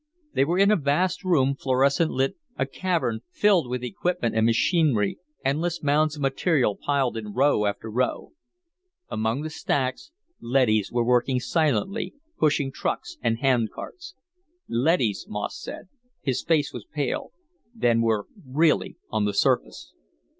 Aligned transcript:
They 0.33 0.45
were 0.45 0.57
in 0.57 0.71
a 0.71 0.75
vast 0.75 1.23
room, 1.23 1.55
fluorescent 1.55 2.09
lit, 2.09 2.35
a 2.57 2.65
cavern 2.65 3.19
filled 3.29 3.69
with 3.69 3.83
equipment 3.83 4.33
and 4.33 4.47
machinery, 4.47 5.19
endless 5.45 5.83
mounds 5.83 6.15
of 6.15 6.23
material 6.23 6.75
piled 6.75 7.15
in 7.15 7.33
row 7.33 7.67
after 7.67 7.87
row. 7.87 8.31
Among 9.09 9.43
the 9.43 9.51
stacks, 9.51 10.09
leadys 10.39 10.91
were 10.91 11.05
working 11.05 11.39
silently, 11.39 12.15
pushing 12.39 12.71
trucks 12.71 13.17
and 13.21 13.37
handcarts. 13.37 14.15
"Leadys," 14.67 15.27
Moss 15.29 15.61
said. 15.61 15.87
His 16.23 16.41
face 16.43 16.73
was 16.73 16.87
pale. 16.91 17.31
"Then 17.71 18.01
we're 18.01 18.23
really 18.43 18.97
on 19.11 19.25
the 19.25 19.35
surface." 19.35 19.93